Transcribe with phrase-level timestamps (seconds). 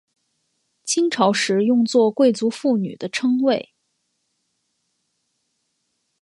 [0.83, 3.75] 清朝时用作贵族妇女的称谓。